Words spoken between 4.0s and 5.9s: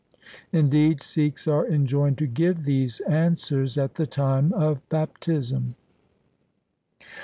time of bap tism.